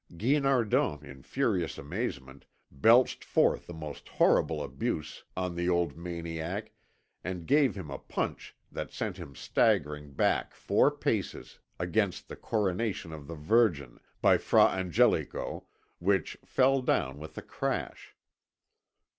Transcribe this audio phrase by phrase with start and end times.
[0.17, 6.71] Guinardon, in furious amazement, belched forth the most horrible abuse on the old maniac
[7.23, 13.13] and gave him a punch that sent him staggering back four paces against the Coronation
[13.13, 15.67] of the Virgin, by Fra Angelico,
[15.99, 18.15] which fell down with a crash.